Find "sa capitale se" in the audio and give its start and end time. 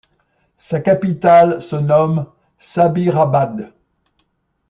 0.57-1.75